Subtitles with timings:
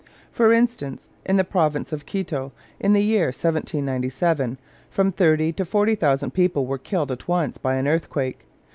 [0.31, 4.57] For instance, in the province of Quito, in the year 1797,
[4.89, 8.47] from thirty to forty thousand people were killed at once by an earthquake.